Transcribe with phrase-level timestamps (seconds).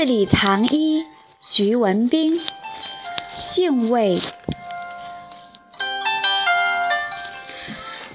[0.00, 1.04] 字里藏衣，
[1.38, 2.40] 徐文兵。
[3.36, 4.18] 性味。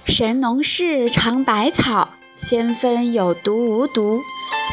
[0.04, 4.24] 神农氏尝百草，先分有毒无毒，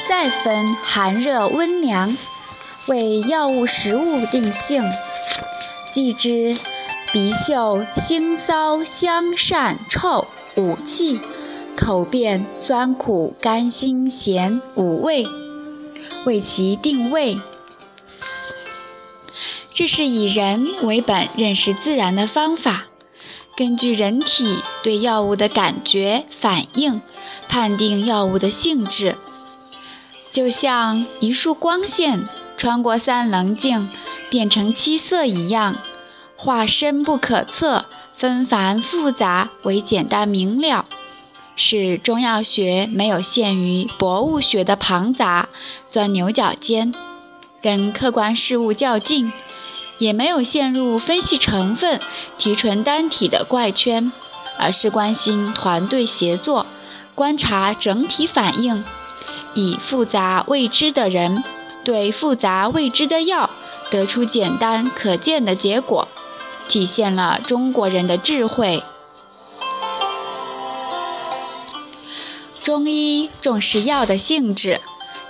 [0.09, 2.17] 再分寒热温凉，
[2.87, 4.83] 为药物食物定性。
[5.91, 6.57] 既知
[7.13, 11.21] 鼻嗅腥臊香善臭五气，
[11.77, 15.27] 口辨酸苦甘辛咸五味，
[16.25, 17.41] 为其定位。
[19.75, 22.85] 这是以人为本认识自然的方法。
[23.57, 27.03] 根据人体对药物的感觉反应，
[27.49, 29.17] 判定药物的性质，
[30.31, 32.27] 就像一束光线
[32.57, 33.91] 穿过三棱镜
[34.31, 35.77] 变成七色一样，
[36.35, 37.85] 化深不可测、
[38.15, 40.87] 纷繁复杂为简单明了，
[41.57, 45.49] 使中药学没有陷于博物学的庞杂
[45.91, 46.95] 钻牛角尖，
[47.63, 49.33] 跟客观事物较劲。
[49.99, 52.01] 也没有陷入分析成分、
[52.37, 54.11] 提纯单体的怪圈，
[54.59, 56.67] 而是关心团队协作，
[57.15, 58.83] 观察整体反应，
[59.55, 61.45] 以复杂未知的人
[61.85, 63.51] 对复杂未知的药，
[63.91, 66.09] 得出简单可见的结果，
[66.67, 68.83] 体现了中国人的智慧。
[72.73, 74.81] 中医重视药的性质，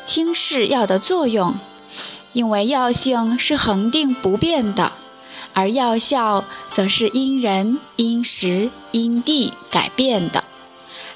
[0.04, 1.56] 轻视药的作用。
[2.32, 4.92] 因为药性是恒定不变的，
[5.52, 10.44] 而药效则是因人因时因地改变的。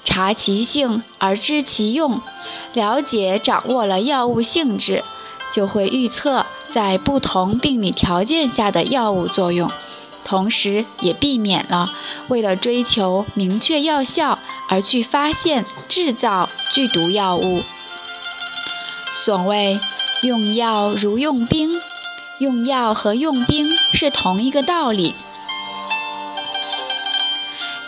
[0.02, 2.20] 察其性而知其用，
[2.72, 5.04] 了解掌握了药物性质，
[5.52, 9.70] 就会预测在不同病理条件下的药物作用，
[10.26, 11.88] 同时也避免了
[12.28, 17.62] 为了追求明确药效而去发现制造剧毒药物。
[19.24, 19.80] 所谓。
[20.22, 21.78] 用药如用兵，
[22.38, 25.14] 用药和用兵是同一个道理。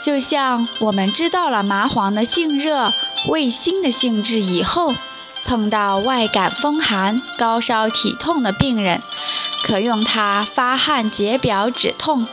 [0.03, 2.93] 就像我们知道了麻黄的性热、
[3.29, 4.95] 味辛的性质以后，
[5.47, 9.03] 碰到外感风寒、高烧体痛的病人，
[9.65, 12.27] 可用它发汗解表止痛；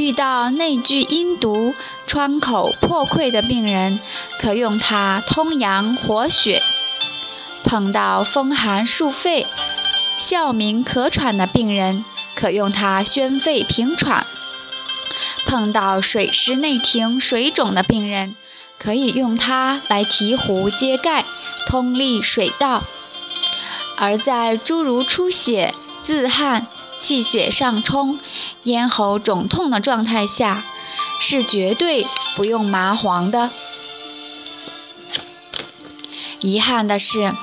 [0.00, 1.74] 遇到内聚阴毒、
[2.06, 4.00] 疮口破溃的病人，
[4.38, 6.62] 可用它通阳活血。
[7.64, 9.46] 碰到风寒束肺、
[10.16, 12.02] 哮鸣咳喘的病人，
[12.34, 14.24] 可用它宣肺平喘；
[15.44, 18.34] 碰到水湿内停、水肿的病人，
[18.78, 21.26] 可以用它来提壶揭盖、
[21.66, 22.84] 通利水道；
[23.98, 26.66] 而在诸如出血、自汗、
[27.00, 28.18] 气血上冲、
[28.64, 30.62] 咽喉肿痛的状态下，
[31.20, 32.06] 是绝对
[32.36, 33.50] 不用麻黄的。
[36.40, 37.34] 遗憾的是。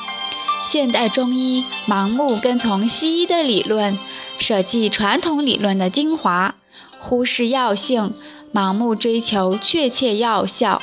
[0.63, 3.97] 现代中医盲目跟从西医的理论，
[4.37, 6.55] 舍弃传统理论的精华，
[6.99, 8.13] 忽视药性，
[8.53, 10.81] 盲目追求确切药效。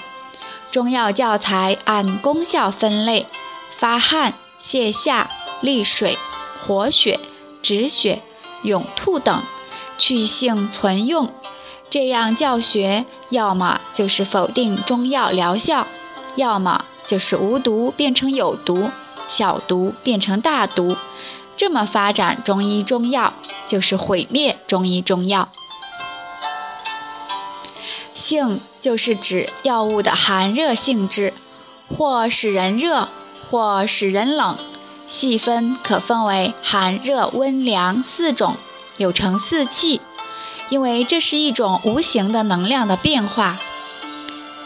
[0.70, 3.26] 中药教材按功效分类：
[3.78, 5.30] 发汗、泻下、
[5.60, 6.16] 利水、
[6.66, 7.20] 活血、
[7.60, 8.22] 止血、
[8.64, 9.42] 涌吐等，
[9.96, 11.32] 去性存用。
[11.88, 15.86] 这样教学，要么就是否定中药疗效，
[16.34, 18.90] 要么就是无毒变成有毒。
[19.26, 20.98] 小毒变成大毒，
[21.56, 23.32] 这么发展中医中药，
[23.66, 25.48] 就是毁灭中医中药。
[28.14, 31.32] 性就是指药物的寒热性质，
[31.88, 33.08] 或使人热，
[33.50, 34.58] 或使人冷。
[35.06, 38.56] 细分可分为寒热温凉四种，
[38.96, 40.00] 有成四气，
[40.68, 43.58] 因为这是一种无形的能量的变化。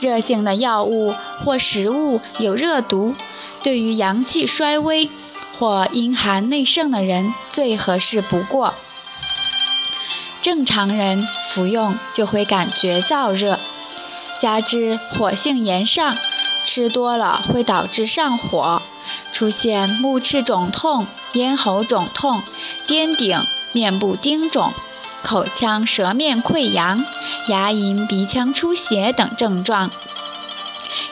[0.01, 3.15] 热性的药物或食物有热毒。
[3.61, 5.11] 对于阳气衰微
[5.59, 8.75] 或阴寒内盛的人最合适不过。
[10.41, 13.59] 正常人服用就会感觉燥热，
[14.41, 16.17] 加之火性炎上，
[16.69, 18.83] 吃多了会导致上火，
[19.33, 22.43] 出现目赤肿痛、咽喉肿痛、
[22.87, 23.41] 颠顶、
[23.73, 24.75] 面部丁肿、
[25.23, 27.07] 口腔舌面溃疡、
[27.49, 29.91] 牙龈鼻腔出血等症状。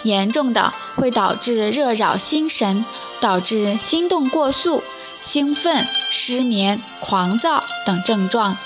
[0.03, 2.85] 严重的会导致热扰心神，
[3.19, 4.82] 导致心动过速、
[5.23, 8.59] 兴奋、失眠、狂躁等症状。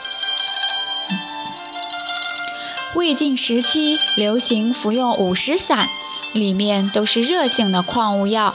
[2.97, 5.89] 魏晋时期流行服用五石散，
[6.33, 8.55] 里面都是热性的矿物药，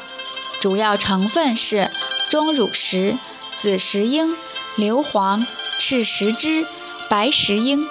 [0.60, 1.92] 主要成分是
[2.30, 3.18] 钟乳石、
[3.62, 4.36] 紫石英、
[4.76, 5.46] 硫磺、
[5.80, 6.66] 赤石脂、
[7.10, 7.88] 白石英。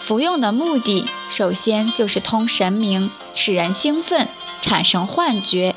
[0.00, 4.28] 服用的目的，首先就是通神明，使人兴奋，
[4.60, 5.76] 产生幻觉，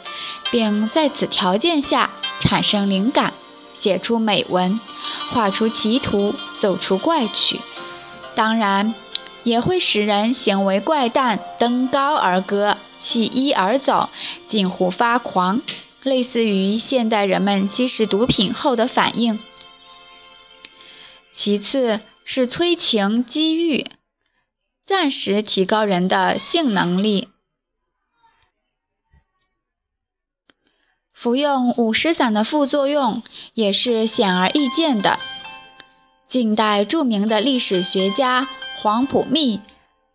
[0.49, 2.09] 并在此条件下
[2.39, 3.33] 产生灵感，
[3.75, 4.79] 写出美文，
[5.31, 7.61] 画出奇图，奏出怪曲。
[8.33, 8.95] 当然，
[9.43, 14.09] 也会使人行为怪诞，登高而歌，弃衣而走，
[14.47, 15.61] 近乎发狂，
[16.01, 19.39] 类似于现代人们吸食毒品后的反应。
[21.31, 23.85] 其次是催情激欲，
[24.83, 27.29] 暂时提高人的性能力。
[31.13, 33.21] 服用五石散的副作用
[33.53, 35.19] 也是显而易见的。
[36.27, 38.49] 近代著名的历史学家
[38.79, 39.61] 黄埔密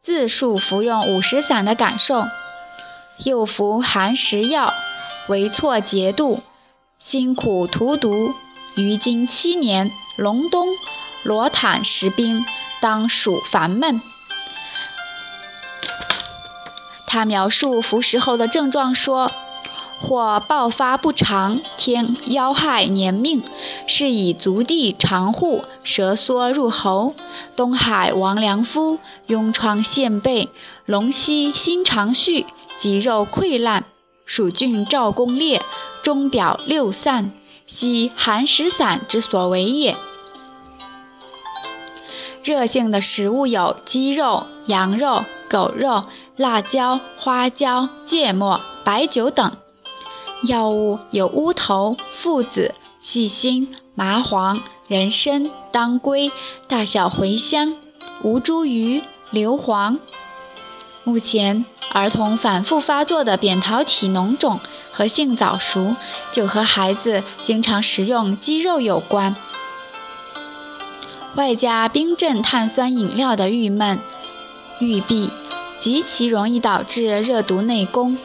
[0.03, 2.27] 自述服用五石散的感受：
[3.25, 4.73] 又服寒食药，
[5.29, 6.41] 为错节度，
[6.99, 8.33] 辛苦荼毒，
[8.77, 10.69] 于今七年，隆冬。
[11.23, 12.47] 罗坦食冰，
[12.81, 14.01] 当属烦闷。
[17.07, 19.31] 他描述服食后的症状说：
[20.01, 23.43] 或爆发不长，天妖害年命，
[23.87, 27.15] 是以足地长户，舌缩入喉。
[27.55, 30.49] 东海王良夫，痈疮现背，
[30.87, 32.47] 龙溪心长续，
[32.81, 33.85] 肌肉溃烂。
[34.25, 35.61] 蜀郡赵公烈，
[36.03, 37.32] 钟表六散，
[37.67, 39.94] 系寒食散之所为也。
[42.43, 46.05] 热性的食物有鸡肉、羊肉、狗肉、
[46.37, 49.50] 辣椒、花椒、芥末、白酒等；
[50.44, 56.33] 药物有乌头、附子、细辛、麻黄、人参、当归、
[56.67, 57.76] 大小茴香、
[58.23, 59.03] 吴茱萸、
[59.33, 59.99] 硫磺。
[61.02, 64.61] 目前，儿童反复发作的扁桃体脓肿
[64.93, 65.97] 和性早熟，
[66.31, 69.35] 就和孩子经常食用鸡肉有关。
[71.37, 73.99] 外加冰镇碳酸饮料的郁闷、
[74.79, 75.31] 郁闭，
[75.79, 78.19] 极其容易导致热毒内攻。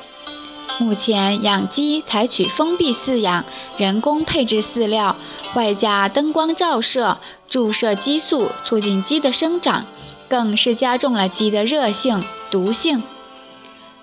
[0.78, 3.46] 目前养鸡采取封闭饲养、
[3.78, 5.16] 人工配置饲料，
[5.54, 9.86] 外加灯光照射、注射激素，促进鸡的生长，
[10.28, 13.04] 更是加重了鸡的热性、毒性。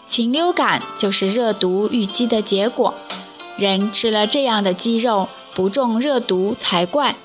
[0.09, 2.95] 禽流感就是热毒郁积的结果。
[3.57, 7.17] 人吃了这样的鸡肉，不中热毒才怪。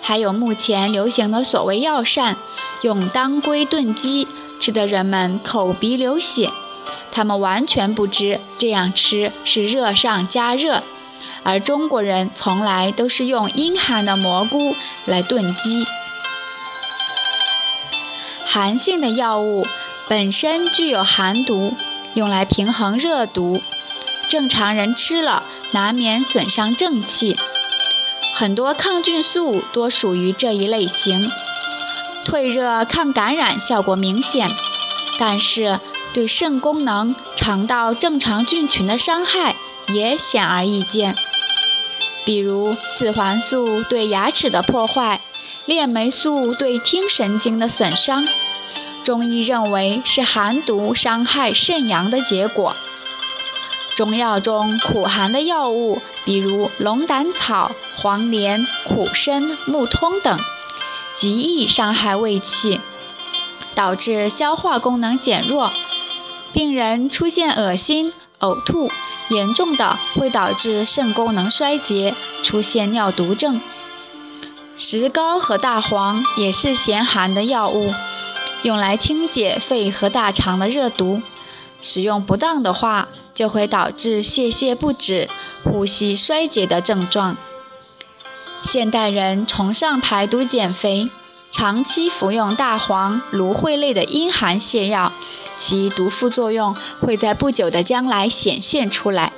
[0.00, 2.36] 还有目前流行的所谓药膳，
[2.82, 4.28] 用当归炖鸡，
[4.60, 6.50] 吃的人们口鼻流血。
[7.10, 10.82] 他们完全不知这样吃是热上加热，
[11.42, 14.74] 而中国人从来都是用阴寒的蘑菇
[15.06, 15.86] 来炖鸡。
[18.54, 19.66] 寒性的药物
[20.08, 21.74] 本身具有寒毒，
[22.14, 23.60] 用来平衡热毒，
[24.28, 25.42] 正常人吃了
[25.72, 27.36] 难免损伤正气。
[28.32, 31.28] 很多抗菌素多属于这一类型，
[32.24, 34.48] 退热抗感染效果明显，
[35.18, 35.80] 但是
[36.12, 39.56] 对肾功能、肠道正常菌群的伤害
[39.88, 41.16] 也显而易见。
[42.24, 45.20] 比如四环素对牙齿的破坏，
[45.64, 48.24] 链霉素对听神经的损伤，
[49.04, 52.74] 中医认为是寒毒伤害肾阳的结果。
[53.94, 60.36] 中药中苦寒的药物，比如龙胆草、黄连、苦参、木通等，
[61.14, 62.80] 极易伤害胃气，
[63.76, 65.70] 导致消化功能减弱，
[66.52, 68.90] 病人出现恶心、呕吐，
[69.28, 73.60] 严重的会导致肾功能衰竭，出现尿毒症。
[74.76, 77.92] 石膏和大黄也是咸寒的药物，
[78.64, 81.22] 用来清洁肺和大肠的热毒。
[81.82, 85.28] 使用不当的话，就会导致泄泻不止、
[85.62, 87.36] 呼吸衰竭的症状。
[88.62, 91.10] 现代人崇尚排毒减肥，
[91.50, 95.12] 长期服用大黄、芦荟类的阴寒泻药，
[95.58, 99.34] 其毒副作用会在不久的将来显现出来。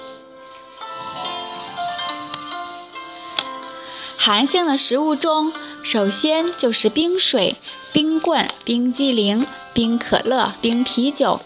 [4.16, 5.52] 寒性的食物中，
[5.82, 7.56] 首先就是冰水、
[7.96, 11.40] 冰棍、冰激凌、冰可乐、冰啤酒。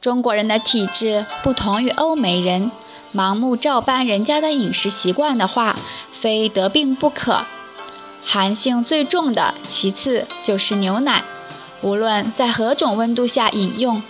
[0.00, 2.72] 中国人的体质不同于欧美人，
[3.14, 5.78] 盲目照搬人家的饮食习惯的话，
[6.12, 7.44] 非得病不可。
[8.24, 11.22] 寒性最重的，其次就是牛奶，
[11.80, 14.02] 无论在何种温度下饮用，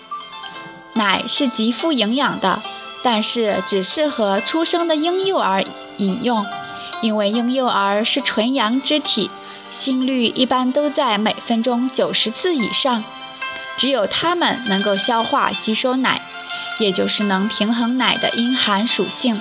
[0.95, 2.63] 奶是极富营养的，
[3.03, 5.63] 但是只适合出生的婴幼儿
[5.99, 6.47] 饮用，
[7.03, 9.31] 因为婴幼儿是纯阳之体，
[9.73, 13.03] 心率一般都在每分钟九十次以上。
[13.77, 16.21] 只有它们能够消化吸收奶，
[16.79, 19.41] 也就是能平衡奶的阴寒属性。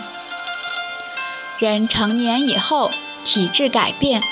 [1.59, 2.91] 人成年以后
[3.25, 4.23] 体质改变，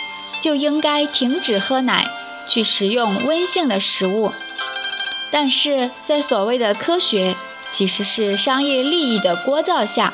[0.42, 2.08] 就应该停止喝奶，
[2.48, 4.34] 去食用温性的食物。
[5.30, 7.36] 但是在所谓的科学，
[7.70, 10.14] 其实是商业利益的聒噪下，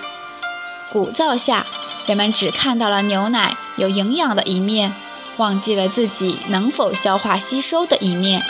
[0.91, 1.65] 鼓噪下，
[2.07, 4.93] 人们只看到了牛奶有营养的一面，
[5.37, 8.41] 忘记了自己能否消化吸收的一面。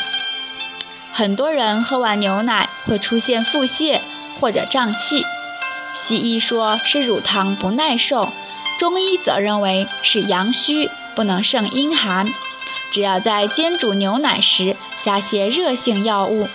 [1.14, 4.00] 很多人喝完牛奶会出现腹泻
[4.40, 5.24] 或者胀气，
[5.94, 8.30] 西医说是乳糖不耐受，
[8.78, 12.34] 中医则认为是阳虚不能胜阴寒。
[12.92, 16.48] 只要在煎煮牛奶时加些热性药物，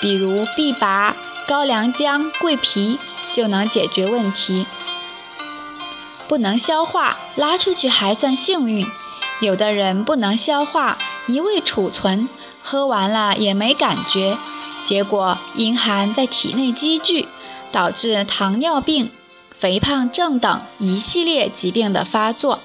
[0.00, 1.16] 比如必拔、
[1.48, 2.98] 高良姜、桂皮，
[3.32, 4.66] 就能解决问题。
[6.28, 8.86] 不能消化，拉出去还算幸运；
[9.42, 10.96] 有的人不能消化，
[11.26, 12.28] 一味储存，
[12.62, 14.38] 喝完了也没感觉，
[14.84, 17.26] 结果阴寒在体内积聚，
[17.72, 19.10] 导致糖尿病、
[19.58, 22.60] 肥胖症等一系列疾病的发作。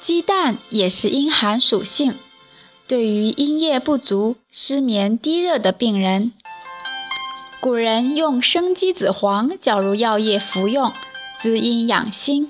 [0.00, 2.18] 鸡蛋也是阴寒属性，
[2.88, 6.32] 对于阴液不足、失眠、低热的病人，
[7.60, 10.92] 古人用生鸡子黄搅入药液服用，
[11.40, 12.48] 滋阴养心。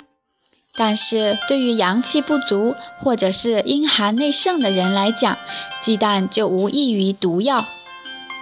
[0.79, 5.39] 但是对于阳气不足或者是阴寒内盛的人来讲，
[5.81, 7.65] 鸡蛋就无异于毒药。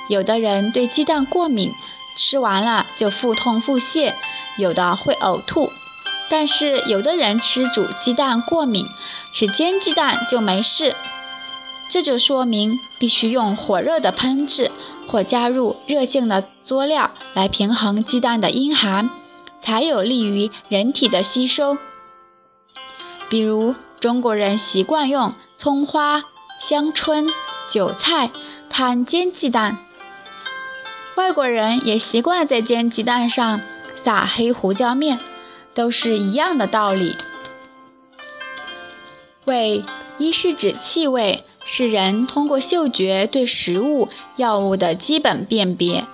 [0.09, 1.71] 有的人对鸡蛋过敏，
[2.17, 4.15] 吃完了就腹痛腹泻，
[4.59, 5.71] 有的会呕吐。
[6.29, 8.87] 但是有的人吃煮鸡蛋过敏，
[9.33, 10.97] 吃煎鸡蛋就没事，
[11.89, 14.73] 这就说明必须用火热的烹制
[15.07, 19.09] 或加入热性的佐料来平衡鸡蛋的阴寒，
[19.65, 21.79] 才有利于人体的吸收。
[23.29, 26.23] 比如中国人习惯用葱花、
[26.61, 27.27] 香椿、
[27.69, 28.31] 韭菜
[28.69, 29.79] 摊煎鸡蛋，
[31.17, 33.61] 外国人也习惯在煎鸡蛋上
[33.97, 35.19] 撒黑胡椒面。
[35.75, 37.17] 都是一样的道理。
[39.45, 39.83] 味，
[40.19, 46.05] 一是指气味，是人通过嗅觉对食物、药物的基本辨别；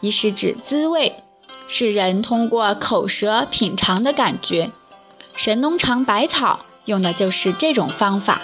[0.00, 1.22] 一是指滋味，
[1.70, 4.70] 是人通过口舌品尝的感觉。
[5.36, 8.42] 神农尝百草用的就是这种方法。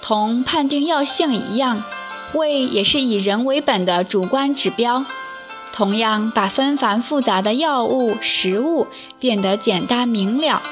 [0.00, 1.82] 同判定药性一样，
[2.34, 5.04] 味也是以人为本的主观指标。
[5.72, 8.86] 同样把纷繁复杂的药物、食物
[9.18, 10.62] 变得简单明了。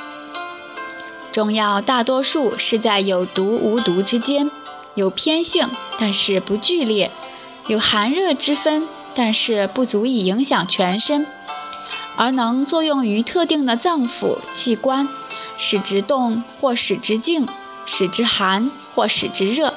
[1.32, 4.50] 中药大多数是在有毒无毒之间，
[4.94, 5.66] 有偏性，
[5.98, 7.08] 但是不剧烈；
[7.66, 11.26] 有寒热之分，但是不足以影响全身，
[12.16, 15.08] 而能作用于特定的脏腑器官，
[15.58, 17.46] 使之动或使之静，
[17.84, 19.74] 使之寒或使之热。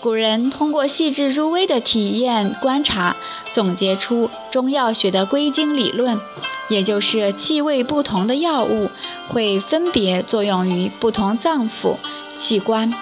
[0.00, 3.16] 古人通过细致入微的体验观察，
[3.52, 6.20] 总结出中药学的归经理论，
[6.68, 8.90] 也就是气味不同的药物
[9.28, 11.96] 会分别作用于不同脏腑
[12.34, 12.92] 器官。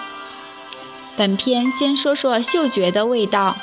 [1.17, 3.57] 本篇先说说嗅觉的味道。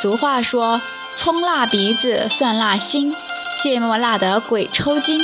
[0.00, 0.80] 俗话说
[1.14, 3.14] ：“葱辣鼻子，蒜辣心，
[3.62, 5.20] 芥末辣得鬼抽筋。”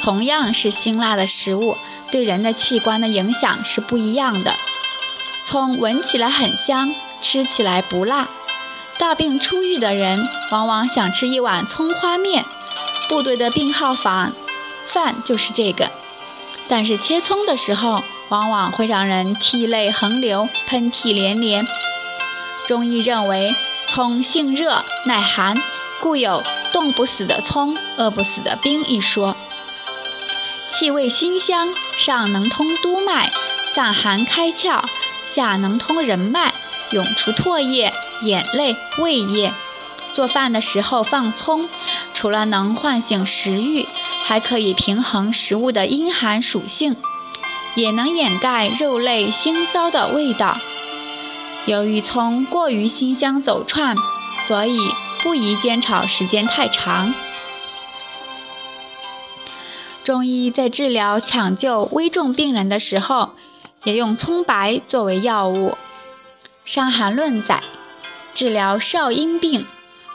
[0.00, 1.76] 同样是辛辣的食物，
[2.10, 4.54] 对人的器官的影响是不一样的。
[5.44, 8.28] 葱闻起来很香，吃起来不辣。
[8.98, 12.46] 大病初愈的人往往想吃一碗葱花面，
[13.10, 14.32] 部队的病号房
[14.86, 15.90] 饭就是这个。
[16.68, 21.66] 但是切葱的时候，往往会让人涕泪横流、喷嚏连连。
[22.66, 23.54] 中医认为，
[23.88, 25.56] 葱性热耐寒，
[26.00, 29.36] 故有“冻不死的葱，饿不死的兵”一说。
[30.68, 33.30] 气味辛香，上能通督脉，
[33.74, 34.82] 散寒开窍。
[35.26, 36.52] 下能通人脉，
[36.90, 39.52] 涌出唾液、眼泪、胃液。
[40.12, 41.68] 做饭的时候放葱，
[42.12, 43.86] 除了能唤醒食欲，
[44.26, 46.96] 还可以平衡食物的阴寒属性，
[47.74, 50.58] 也能掩盖肉类腥臊的味道。
[51.66, 53.96] 由于葱过于辛香走串，
[54.46, 54.78] 所以
[55.22, 57.14] 不宜煎炒时间太长。
[60.02, 63.32] 中医在治疗抢救危重病人的时候。
[63.84, 65.70] 也用葱白作为药物，
[66.64, 67.62] 《伤寒论》载，
[68.34, 69.64] 治疗少阴病、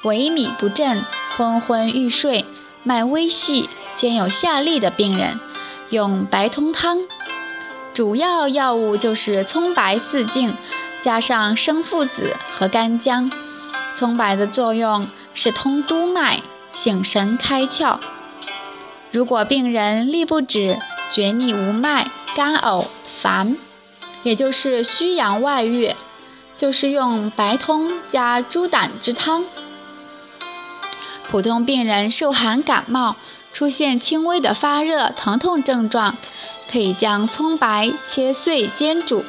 [0.03, 1.05] 萎靡不振、
[1.37, 2.43] 昏昏欲睡、
[2.83, 5.39] 脉微细、兼有下痢的病人，
[5.89, 6.97] 用白通汤。
[7.93, 10.53] 主要药物就是葱白四茎，
[11.01, 13.31] 加上生附子和干姜。
[13.97, 16.41] 葱白的作用是通督脉、
[16.71, 17.99] 醒神开窍。
[19.11, 20.79] 如果病人力不止、
[21.09, 22.87] 厥逆无脉、干呕。
[23.21, 23.55] 烦，
[24.23, 25.93] 也就是虚阳外郁，
[26.55, 29.45] 就是用白通加猪胆之汤。
[31.29, 33.17] 普通病人受寒感冒，
[33.53, 36.17] 出现轻微的发热、疼痛症状，
[36.71, 39.23] 可以将葱白切碎煎煮，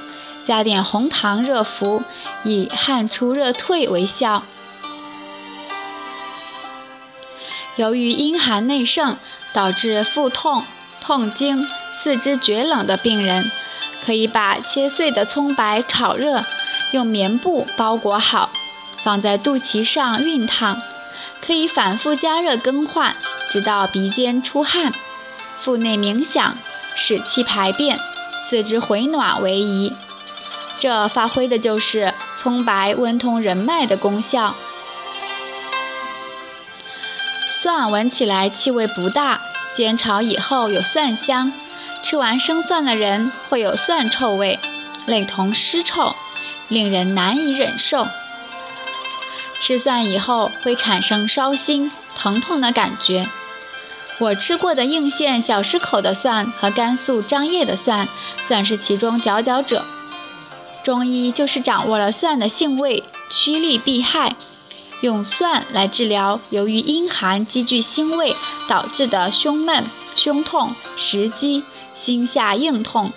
[0.45, 2.03] 加点红糖热服，
[2.45, 4.43] 以汗出热退为效。
[7.77, 9.17] 由于阴寒内盛，
[9.53, 10.65] 导致腹痛、
[11.01, 13.51] 痛经、四肢厥冷的病人，
[14.05, 16.45] 可以把切碎的葱白炒热，
[16.93, 18.51] 用棉布包裹好，
[19.03, 20.83] 放在肚脐上熨烫，
[21.41, 23.17] 可以反复加热更换，
[23.49, 24.93] 直到鼻尖出汗、
[25.59, 26.59] 腹内鸣响、
[26.95, 27.99] 使气排便、
[28.51, 29.95] 四肢回暖为宜。
[30.79, 34.55] 这发挥的就是葱白温通人脉的功效。
[37.51, 39.41] 蒜闻起来气味不大，
[39.73, 41.53] 煎炒以后有蒜香，
[42.03, 44.59] 吃完生蒜的人会有蒜臭味，
[45.07, 46.17] 类同尸臭，
[46.69, 48.09] 令人难以忍受。
[49.61, 53.29] 吃蒜以后会产生烧心、疼痛的感觉。
[54.19, 58.09] 我吃过的应县小石口的蒜和甘肃张掖的蒜，
[58.43, 59.85] 算是其中佼佼者。
[60.83, 64.37] 中医就是掌握了蒜的性味，趋利避害。
[65.01, 68.37] 用蒜来治疗由于阴寒积聚腥味
[68.69, 69.85] 导致的胸闷、
[70.15, 73.13] 胸痛、食积、心下硬痛。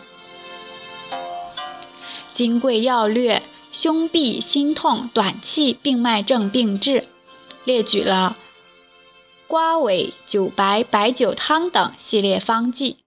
[2.33, 7.07] 金匮要略：胸痹、心痛、短气病脉症病治，
[7.63, 8.35] 列举了
[9.47, 12.97] 瓜尾酒白、白酒汤等系列方剂。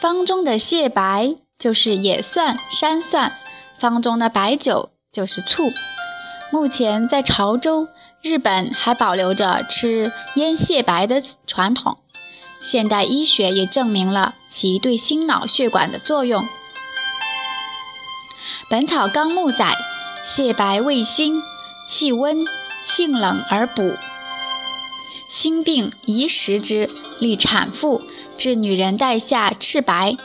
[0.00, 3.32] 方中的蟹白就是野蒜、山蒜，
[3.78, 4.90] 方中的白酒。
[5.12, 5.72] 就是醋。
[6.50, 7.86] 目前在潮州、
[8.20, 11.98] 日本还保留着吃腌蟹白的传统。
[12.60, 16.42] 现代医学也证明了其对心脑血管的作用。
[18.68, 19.76] 《本草纲目》载，
[20.24, 21.40] 蟹白味辛，
[21.86, 22.44] 气温，
[22.84, 23.94] 性冷而补。
[25.28, 28.02] 心病宜食之，利产妇，
[28.36, 30.16] 治女人带下赤白。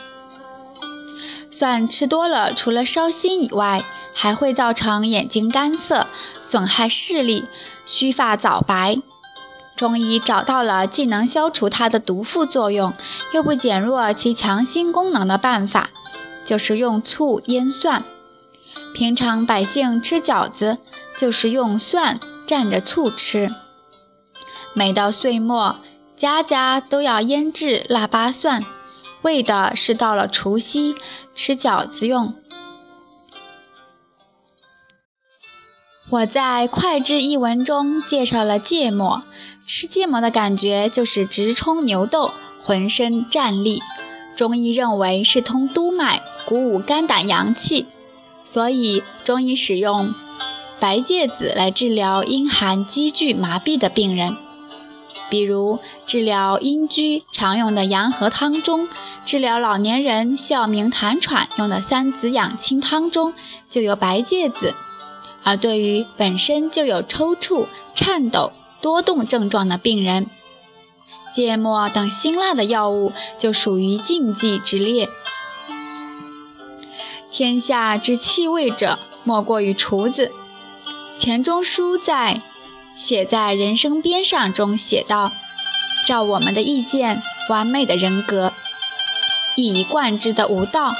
[1.50, 6.06] 蒜吃多了，除了烧心以外，还会造成眼睛干涩，
[6.40, 7.46] 损害视力，
[7.84, 8.98] 须发早白。
[9.76, 12.92] 中医找到了既能消除它的毒副作用，
[13.32, 15.90] 又不减弱其强心功能的办法，
[16.44, 18.04] 就是用醋腌蒜。
[18.94, 20.78] 平常百姓吃饺子，
[21.16, 23.54] 就是用蒜蘸着醋吃。
[24.74, 25.76] 每到岁末，
[26.16, 28.64] 家家都要腌制腊八蒜，
[29.22, 30.94] 为的是到了除夕
[31.34, 32.34] 吃饺子用。
[36.10, 39.22] 我在《快志》一文中介绍了芥末，
[39.64, 42.32] 吃芥末的感觉就是直冲牛痘，
[42.64, 43.80] 浑身战栗。
[44.34, 47.86] 中医认为是通督脉，鼓舞肝胆阳气，
[48.42, 50.14] 所以中医使用
[50.80, 54.36] 白芥子来治疗阴寒积聚麻痹的病人。
[55.30, 58.88] 比如治疗阴疽常用的阳和汤中，
[59.24, 63.32] 治疗老年人哮鸣痰喘用的三子养清汤中
[63.70, 64.74] 就有白芥子。
[65.42, 70.28] 而对于本身就有抽搐、颤抖、多动症状的病人，
[71.32, 75.08] 芥末等辛辣的药物就属于禁忌之列。
[77.30, 80.32] 天下之气味者，莫过于厨子。
[81.16, 82.34] 钱钟书在
[83.00, 85.32] 《写在人生边上》中写道
[86.06, 88.52] ：“照我们的意见，完美的人格，
[89.56, 90.94] 一以贯之的无道，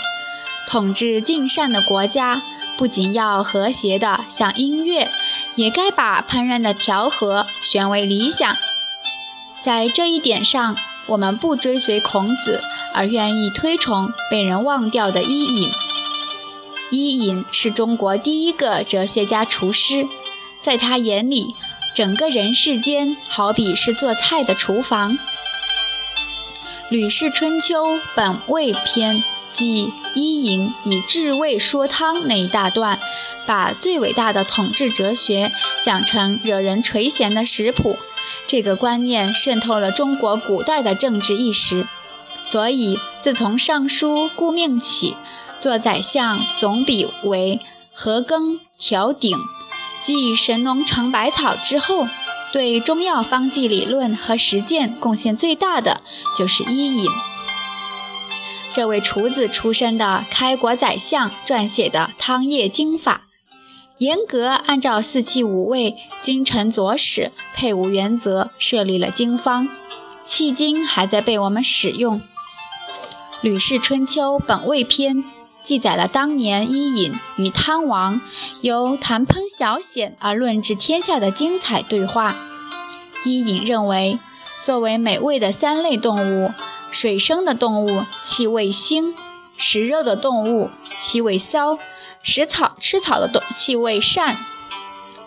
[0.67, 2.41] 统治尽善的国家。”
[2.79, 5.11] 不仅要和谐的像音乐，
[5.55, 8.57] 也该把烹饪的调和选为理想。
[9.63, 12.63] 在这一点上，我们不追随孔子，
[12.95, 15.71] 而愿意推崇被人忘掉的伊尹。
[16.91, 20.09] 伊尹是中国第一个哲学家厨师，
[20.63, 21.55] 在他眼里，
[21.95, 25.15] 整个人世间好比是做菜的厨房。
[26.89, 29.17] 《吕氏春秋·本味篇》。
[29.53, 33.01] 即伊尹以治味说汤那一大段，
[33.47, 35.51] 把最伟大的统治哲学
[35.83, 37.99] 讲成惹人垂涎的食谱，
[38.47, 41.89] 这个观念渗透了中国古代的政治意识。
[42.45, 45.17] 所以，自从尚书顾命起，
[45.59, 47.59] 做宰相总比为
[47.93, 49.37] 和羹调鼎，
[50.03, 52.09] 继神农尝百草之后，
[52.53, 56.01] 对中药方剂理论和实践贡献最大的
[56.37, 57.11] 就是伊尹。
[58.73, 63.23] 这位厨子出身的开国宰相撰写的《汤液经法》，
[63.99, 69.69] 严格按照四气五味、君臣佐使配伍原则设立了经方，
[70.25, 72.21] 迄今还在被我们使用。
[73.43, 75.17] 《吕氏春秋·本味篇》
[75.63, 78.21] 记载了当年伊尹与汤王
[78.61, 82.35] 由谈烹小鲜而论治天下的精彩对话。
[83.25, 84.19] 伊尹认为，
[84.63, 86.53] 作为美味的三类动物。
[86.93, 89.15] 水生的动物气味腥，
[89.57, 91.79] 食肉的动物气味骚，
[92.21, 94.37] 食草吃草的动气味善。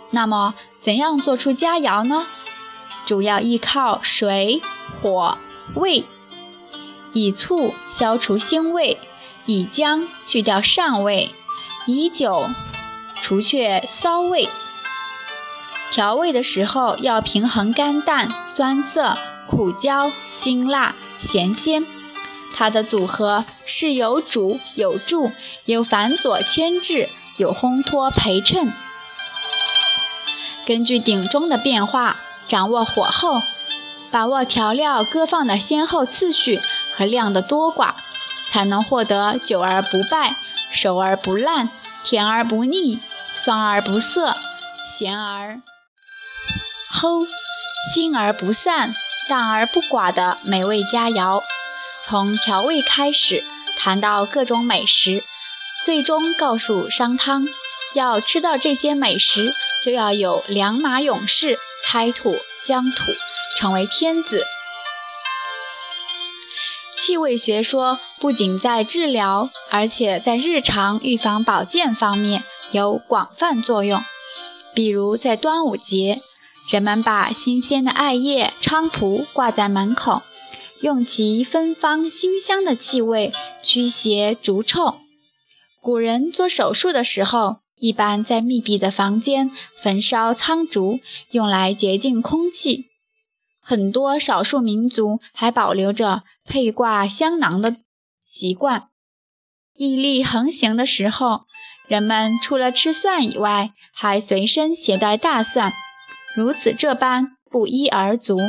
[0.09, 2.27] 那么，怎样做出佳肴呢？
[3.05, 4.61] 主要依靠水、
[5.01, 5.37] 火、
[5.75, 6.03] 味。
[7.13, 8.99] 以醋消除腥味，
[9.45, 11.33] 以姜去掉上味，
[11.85, 12.49] 以酒
[13.21, 14.47] 除却骚味。
[15.91, 21.85] 调味的时候要平衡甘淡、酸涩、苦焦、辛辣、咸鲜。
[22.55, 25.31] 它的组合是有主有助，
[25.65, 28.71] 有繁琐牵制，有烘托陪衬。
[30.65, 33.41] 根据鼎中的变化，掌握火候，
[34.11, 36.61] 把握调料搁放的先后次序
[36.95, 37.93] 和量的多寡，
[38.53, 40.35] 才能获得久而不败、
[40.71, 41.71] 熟而不烂、
[42.03, 42.99] 甜而不腻、
[43.33, 44.37] 酸而不涩、
[44.85, 45.59] 咸而。
[46.93, 47.25] 齁，
[47.91, 48.93] 腥而不散，
[49.27, 51.41] 淡而不寡的美味佳肴。
[52.05, 53.43] 从调味开始，
[53.75, 55.23] 谈到各种美食，
[55.83, 57.47] 最终告诉商汤，
[57.95, 63.01] 要吃到这些美食，就要有良马勇士开土疆土，
[63.57, 64.45] 成为天子。
[66.95, 74.01] 气味学说不仅在治疗，而且在日常预防保健方面有广泛作用。
[74.73, 76.21] 比如在端午节。
[76.69, 80.21] 人们把新鲜的艾叶、菖蒲挂在门口，
[80.79, 83.29] 用其芬芳馨香的气味
[83.61, 84.95] 驱邪逐臭。
[85.81, 89.51] 古人做手术的时候，一般在密闭的房间
[89.81, 91.01] 焚烧苍竹，
[91.31, 92.85] 用来洁净空气。
[93.61, 97.77] 很多少数民族还保留着佩挂香囊的
[98.21, 98.89] 习惯。
[99.75, 101.45] 毅力横行的时候，
[101.87, 105.73] 人们除了吃蒜以外，还随身携带大蒜。
[106.35, 108.39] 如此这般不一而足。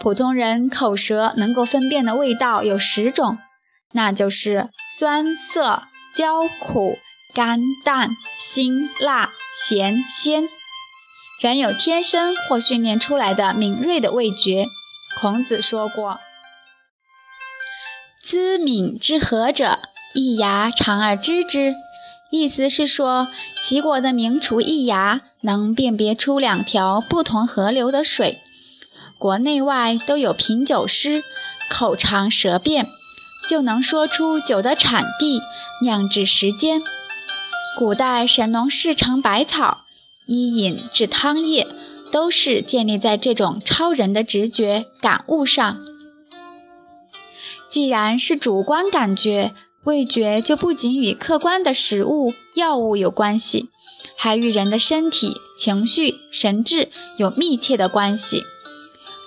[0.00, 3.38] 普通人口舌能够分辨的味道有十种，
[3.92, 5.82] 那就是酸、涩、
[6.14, 6.98] 焦、苦、
[7.34, 10.48] 甘、淡、辛、辣、咸、鲜。
[11.40, 14.66] 人有天生或训练出来的敏锐的味觉。
[15.20, 16.18] 孔子说过
[18.24, 19.78] ：“知敏之和者，
[20.14, 21.74] 一牙长而知之。”
[22.32, 23.28] 意思是说，
[23.60, 28.38] 齐国的名厨易牙能辨别出两条不同河流的水。
[29.18, 31.22] 国内外都有品酒师，
[31.68, 32.86] 口尝舌辩，
[33.46, 35.42] 就能说出酒的产地、
[35.82, 36.80] 酿制时间。
[37.76, 39.82] 古代神农氏尝百草，
[40.26, 41.66] 伊尹制汤液，
[42.10, 45.78] 都是建立在这种超人的直觉感悟上。
[47.68, 49.52] 既然是主观感觉。
[49.84, 53.70] 味觉就不仅与客观的食物、药物有关系，
[54.14, 58.42] 还与人的身体、情绪、神志有密切的关系。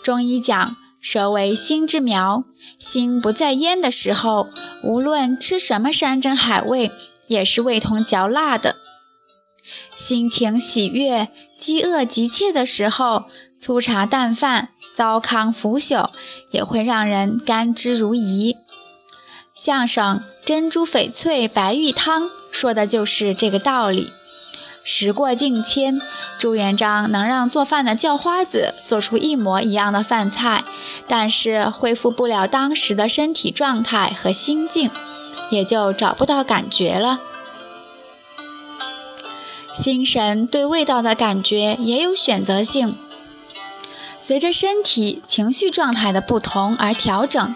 [0.04, 2.44] 中医讲，舌为心之苗，
[2.78, 4.48] 心不在焉的时候，
[4.84, 6.92] 无论吃什么山珍海味，
[7.26, 8.76] 也是味同嚼蜡的。
[9.96, 11.30] 心情喜悦、
[11.64, 13.24] 饥饿急切的时候，
[13.58, 16.10] 粗茶淡饭、糟糠腐朽，
[16.52, 18.58] 也会让人甘之如饴。
[19.56, 24.12] 相声《珍珠翡翠白玉汤》说的就是这个道理。
[24.84, 26.02] 时过境迁，
[26.38, 30.66] 朱元璋能让做饭的叫花子做出一模一样的饭菜，
[31.08, 34.92] 但是恢复不了当时的身体状态和心境，
[35.50, 37.22] 也就找不到感觉了。
[39.74, 42.98] 心神对味道的感觉也有选择性，
[44.20, 47.56] 随着身体情绪状态的不同而调整。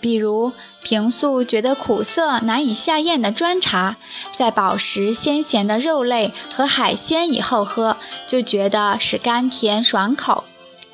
[0.00, 3.96] 比如，平素觉得苦涩难以下咽的砖茶，
[4.36, 10.44] 在饱食鲜咸的肉类和海鲜以后喝，就觉得是甘甜爽口；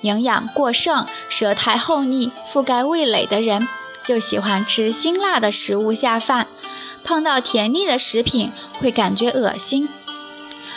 [0.00, 3.68] 营养过剩、舌苔厚腻、覆盖味蕾的人，
[4.02, 6.46] 就喜欢吃辛辣的食物下饭；
[7.04, 9.86] 碰到甜腻的食品会感觉恶心；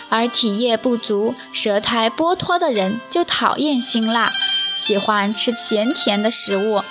[0.09, 4.31] 而体液不足、舌苔剥脱的人就讨厌辛辣，
[4.75, 6.83] 喜欢吃咸甜的食物。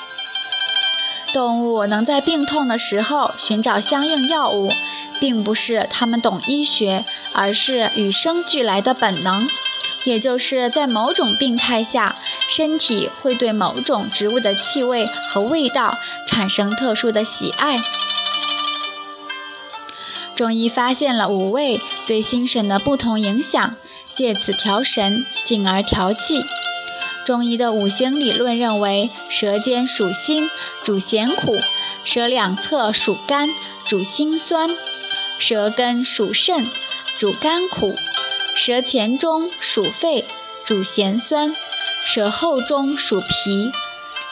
[1.33, 4.72] 动物能在病痛的时候寻找相应药物，
[5.20, 9.48] 并不是它们懂医学，而是与生俱来的本能。
[10.05, 12.14] 也就是在某种病态下，
[12.48, 15.98] 身体会对某种植物的气味和味道
[16.29, 17.83] 产生特殊的喜爱。
[20.37, 23.75] 中医发现了五味对心神的不同影响，
[24.14, 26.44] 借此调神，进而调气。
[27.25, 30.49] 中医的五行理论认为，舌尖属心，
[30.85, 31.55] 主咸苦；
[32.05, 33.49] 舌两侧属肝，
[33.87, 34.68] 主辛酸；
[35.38, 36.68] 舌根属肾，
[37.18, 37.96] 主甘苦；
[38.55, 40.25] 舌前中属肺，
[40.64, 41.53] 主咸酸；
[42.05, 43.72] 舌后中属脾，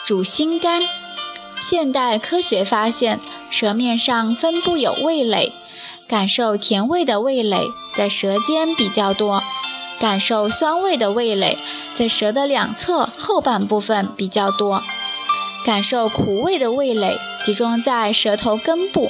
[0.05, 0.81] 主心肝；
[1.59, 5.51] 现代科学发现，舌面上分布有味蕾，
[6.07, 7.65] 感受甜味的味蕾
[7.95, 9.41] 在舌尖比较多，
[9.99, 11.57] 感受酸味的味蕾
[11.95, 14.83] 在舌的两侧后半部分比较多，
[15.65, 19.09] 感受苦味的味蕾集中在舌头根部，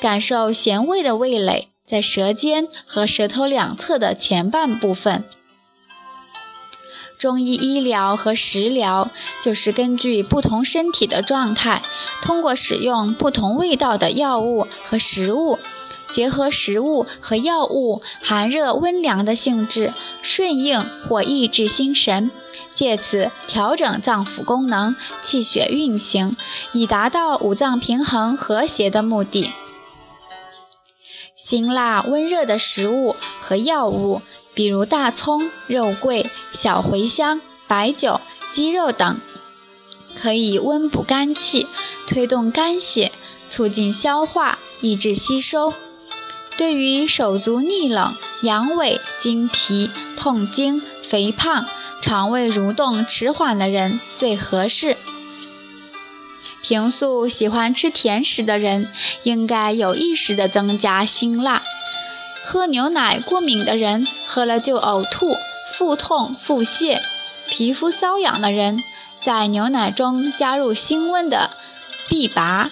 [0.00, 5.24] 感受咸味的味蕾在舌尖和舌头两侧的前半部分。
[7.16, 9.08] 中医医疗和食疗
[9.40, 11.80] 就是根据不同身体的状态，
[12.22, 15.58] 通过使用不同味道的药物和食物，
[16.14, 22.30] 结合食物和药物寒热温凉的性质，顺应或抑制心神，
[22.72, 26.36] 借此调整脏腑功能、气血运行，
[26.72, 29.50] 以达到五脏平衡和谐的目的。
[31.36, 34.22] 辛辣温热的食物和药物。
[34.56, 38.20] 比如大葱、肉桂、小茴香、白酒、
[38.52, 39.20] 鸡肉等，
[40.16, 41.66] 可以温补肝气，
[42.06, 43.10] 推动肝血，
[43.48, 45.74] 促进消化，抑制吸收。
[46.56, 51.66] 对于手足逆冷、阳痿、经疲、痛经、肥胖、
[52.00, 54.96] 肠胃蠕动迟缓的人最合适。
[56.62, 58.88] 平素喜欢吃甜食的人，
[59.24, 61.62] 应该有意识地增加辛辣。
[62.44, 65.34] 喝牛奶过敏的人喝了就呕吐、
[65.76, 67.00] 腹痛、腹泻；
[67.50, 68.82] 皮肤瘙痒的人
[69.22, 71.50] 在牛奶中加入辛温的
[72.08, 72.70] 碧拔、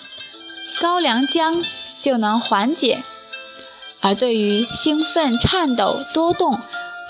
[0.80, 1.64] 高良姜
[2.00, 3.02] 就能缓解。
[4.02, 6.60] 而对于兴奋、颤抖、多动、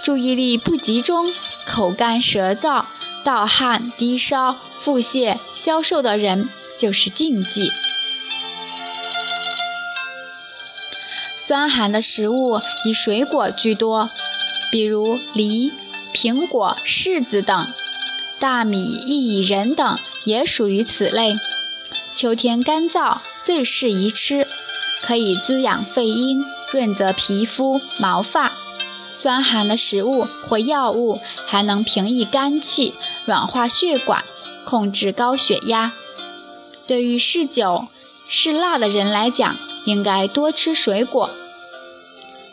[0.05, 1.33] 注意力不集中、
[1.67, 2.85] 口干舌燥、
[3.25, 7.71] 盗汗、低烧、腹泻、消瘦的人就是禁忌。
[11.37, 14.11] 酸寒的食物以水果居多，
[14.71, 15.73] 比如梨、
[16.15, 17.67] 苹果、柿子等；
[18.39, 21.35] 大米、薏仁等也属于此类。
[22.15, 24.47] 秋天干燥，最适宜吃，
[25.03, 28.53] 可以滋养肺阴，润泽皮肤、毛发。
[29.15, 34.25] 酸寒的食物或药物还能平抑肝气，软化血管，
[34.65, 35.93] 控制高血压。
[36.87, 37.87] 对于嗜酒、
[38.27, 41.31] 嗜辣的人来讲，应该多吃水果。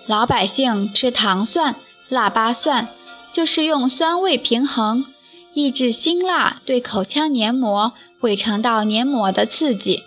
[0.06, 1.78] 老百姓吃糖蒜、
[2.08, 2.90] 腊八蒜，
[3.32, 5.06] 就是用酸味平衡，
[5.54, 10.04] 抑制辛辣对口腔黏膜、胃肠道黏膜的刺激。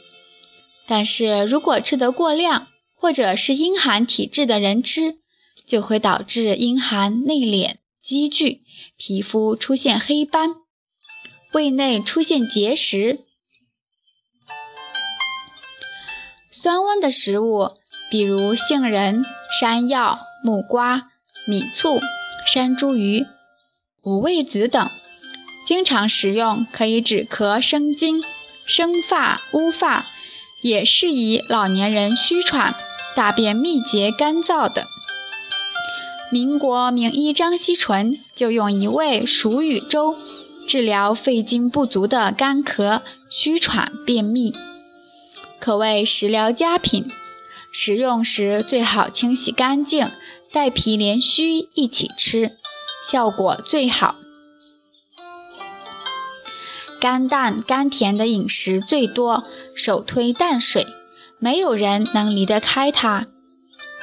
[0.87, 2.68] 但是如果吃得过量，
[3.02, 5.18] 或者是阴寒体质的人吃，
[5.66, 8.62] 就会导致阴寒内敛积聚，
[8.96, 10.54] 皮肤出现黑斑，
[11.52, 13.24] 胃内出现结石。
[16.52, 17.72] 酸温的食物。
[18.08, 19.24] 比如杏仁、
[19.58, 21.12] 山药、木瓜、
[21.46, 21.98] 米醋、
[22.46, 23.26] 山茱萸、
[24.02, 24.90] 五味子等，
[25.66, 28.22] 经常食用可以止咳生津、
[28.66, 30.04] 生发乌发，
[30.60, 32.74] 也适宜老年人虚喘、
[33.14, 34.87] 大便秘结干燥的。
[36.31, 40.16] 民国名医张锡纯就用一味熟雨粥
[40.66, 44.55] 治疗肺经不足的干咳、虚喘、便秘，
[45.61, 47.11] 可谓食疗佳品。
[47.75, 50.11] 食用时最好清洗干净，
[50.53, 52.57] 带皮连须一起吃，
[53.11, 54.16] 效果最好。
[57.01, 59.44] 甘淡甘甜的饮食最多，
[59.75, 60.87] 首推淡水，
[61.42, 63.26] 没有人能离得开它。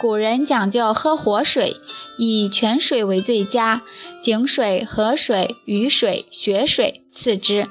[0.02, 1.78] 古人讲究喝活水，
[2.18, 3.82] 以泉水为最佳，
[4.22, 7.68] 井水、河水、雨水、雪水次之。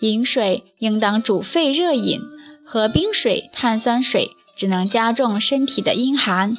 [0.00, 2.20] 饮水应当煮沸热饮，
[2.64, 4.30] 喝冰水、碳酸水。
[4.56, 6.56] 只能加重身体的阴寒。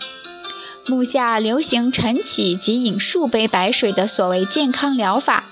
[0.85, 5.45] 目下流行晨起即饮数杯白水的所谓健康疗法，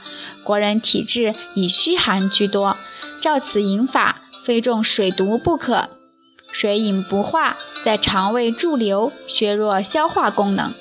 [0.44, 2.78] 国人体质以虚寒居多，
[3.22, 5.90] 照此饮法，非中水毒不可。
[6.54, 10.74] 水饮不化，在肠胃驻留，削弱消化功能。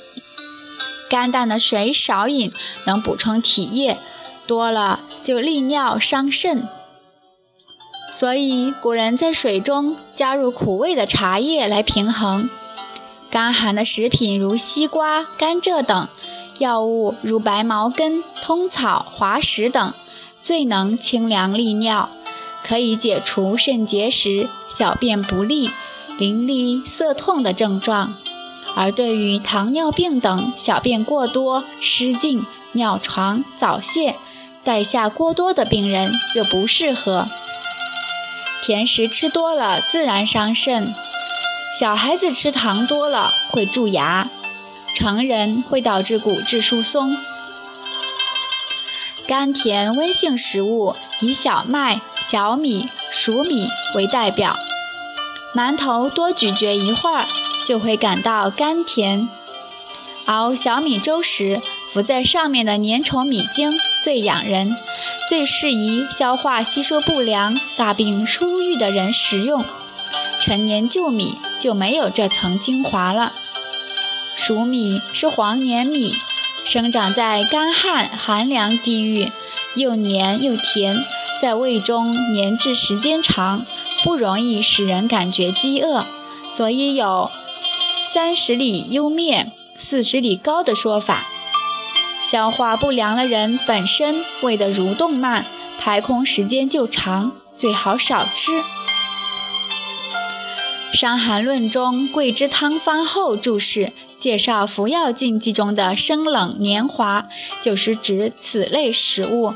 [1.11, 2.53] 干淡的水少饮，
[2.87, 3.99] 能补充体液，
[4.47, 6.69] 多了就利尿伤肾。
[8.13, 12.51] 所以，古人在水中加入苦味的茶叶来平衡。
[13.31, 16.09] 干寒的食品如西瓜、甘蔗等，
[16.59, 19.95] 药物如白茅根、通草、滑石等，
[20.43, 22.11] 最能清凉利尿，
[22.65, 25.71] 可以解除肾结石、小便不利、
[26.19, 28.15] 淋漓涩痛的症状。
[28.75, 34.17] 而对于糖尿病等小便过多、失禁、尿床、早泄、
[34.65, 37.29] 带下过多的病人就不适合。
[38.63, 40.95] 甜食吃多了自然伤肾，
[41.79, 44.31] 小孩子吃糖多了会蛀牙，
[44.95, 47.19] 成人会导致骨质疏松。
[49.27, 54.57] 甘甜温性食物以小麦、小米、熟米为代表。
[55.55, 57.27] 馒头多咀嚼一会儿，
[57.67, 59.29] 就会感到甘甜。
[60.27, 61.61] 熬小米粥时，
[61.93, 64.77] 浮在上面的粘稠米精最养人，
[65.29, 69.65] 最适宜消化吸收不良、大病初愈的人食用。
[70.41, 73.33] 陈年旧米就没有这层精华了。
[74.37, 76.15] 熟米是黄黏米，
[76.65, 79.31] 生长在干旱寒凉地域，
[79.75, 81.05] 又黏又甜，
[81.43, 83.67] 在胃中粘滞时间长。
[84.05, 86.05] 不容易使人感觉饥饿，
[86.57, 87.31] 所以有
[88.13, 91.25] “三十里幽面，四十里高”的说法。
[92.29, 95.47] 消化不良的人本身胃的蠕动慢，
[95.79, 98.51] 排空时间就长，最好少吃。
[100.93, 107.29] 《伤寒论》中桂枝汤方后注释介绍服药禁忌中的生冷黏滑，
[107.61, 109.55] 就是指此类食物。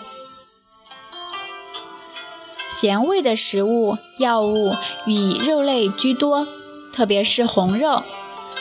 [2.78, 4.74] 咸味的食物、药物
[5.06, 6.46] 以肉类居多，
[6.92, 8.02] 特别是红肉。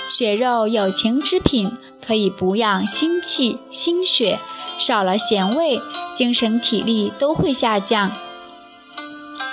[0.10, 4.40] 血肉有情之品，可以补养心气、心血。
[4.78, 5.82] 少了咸味，
[6.16, 8.14] 精神体力都会下降。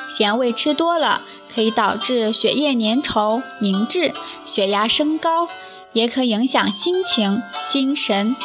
[0.08, 1.22] 咸味吃多了，
[1.52, 4.12] 可以导致血液粘稠凝滞，
[4.44, 5.48] 血压升高，
[5.92, 8.36] 也可影响心情、心神、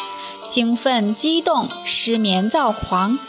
[0.43, 3.19] 兴奋、激动、失眠、躁狂。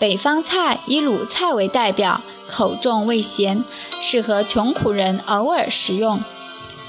[0.00, 3.62] 北方菜以鲁菜为代表，口重味咸，
[4.00, 6.24] 适合穷苦人偶尔食用，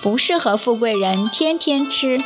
[0.02, 2.22] 不适合富贵人天天吃。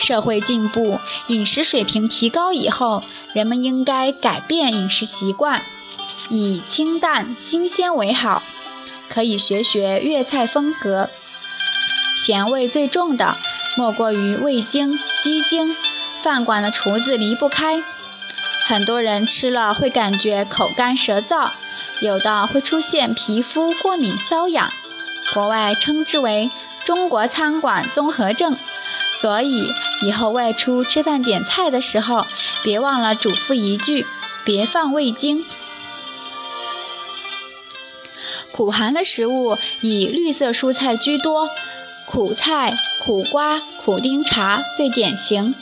[0.00, 5.62] 社会进步，饮食水平提高以后，人们应该改变饮食习惯，
[6.28, 8.42] 以清淡新鲜为好。
[9.08, 11.08] 可以学学粤菜风格，
[12.18, 13.36] 咸味最重的
[13.76, 15.76] 莫过于味精、鸡精，
[16.20, 17.84] 饭馆的厨子离不开。
[18.66, 21.50] 很多人吃了会感觉口干舌燥，
[22.00, 24.72] 有的会出现皮肤过敏瘙痒，
[25.34, 26.50] 国外称之为
[26.84, 28.56] “中国餐馆综合症”。
[29.20, 32.26] 所以以后外出吃饭点菜的时候，
[32.64, 34.06] 别忘了嘱咐一句：
[34.44, 35.44] 别放味精。
[38.52, 41.48] 苦寒的食物以绿色蔬菜居多，
[42.06, 45.54] 苦菜、苦瓜、苦丁茶最典型。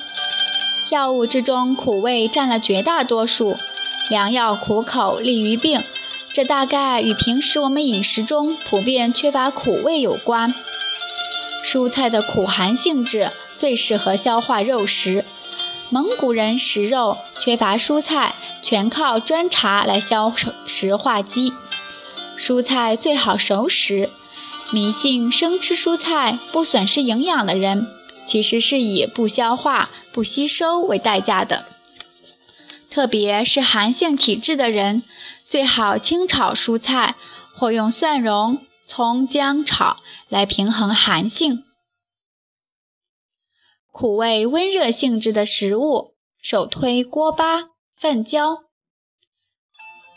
[0.91, 3.57] 药物之中，苦味占了绝大多数。
[4.09, 5.85] 良药苦口利于病，
[6.33, 10.53] 这大概与平时我们饮食中普遍缺乏苦味有关。
[11.65, 15.25] 蔬菜的苦寒性质最适合消化肉食。
[15.91, 20.33] 蒙古人食肉缺乏蔬菜，全靠砖茶来消
[20.67, 21.53] 食化积。
[22.37, 24.11] 蔬菜最好熟食。
[24.73, 27.89] 迷信生吃蔬菜不损失营养的人。
[28.27, 31.67] 其实是以不消化、不吸收为代价的，
[32.91, 35.03] 特别是寒性体质的人，
[35.49, 37.17] 最好清炒蔬菜
[37.57, 41.65] 或用蒜蓉、葱姜炒来平衡寒性。
[43.93, 48.65] 苦味温热性质的食物，首推锅巴、饭焦。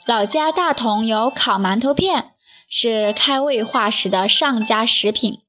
[0.05, 2.33] 老家大同有烤馒头片，
[2.69, 5.42] 是开胃化食的上佳食品。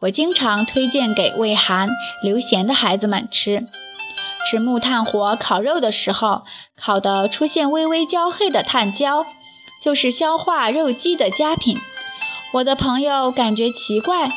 [0.00, 1.88] 我经常推荐给胃寒、
[2.22, 3.66] 流涎的孩子们吃。
[4.48, 6.44] 吃木炭火烤肉的时候，
[6.76, 9.26] 烤的出现微微焦黑的炭焦，
[9.82, 11.78] 就是消化肉积的佳品。
[12.52, 14.30] 我的朋友感觉奇怪，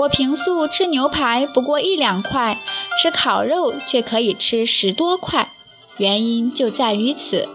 [0.00, 2.58] 我平素吃牛排不过一两块，
[3.00, 5.48] 吃烤肉却可以吃十多块，
[5.96, 7.48] 原因就在于此。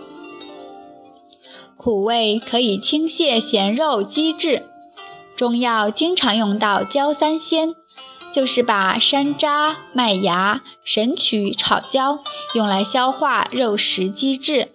[1.78, 4.71] 苦味可以清泻咸肉积滞。
[5.42, 7.74] 中药经常用到焦三仙，
[8.32, 12.20] 就是把山楂、麦芽、神曲炒焦，
[12.54, 14.70] 用来消化肉食积滞。